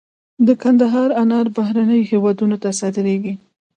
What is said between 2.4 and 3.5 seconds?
ته صادریږي.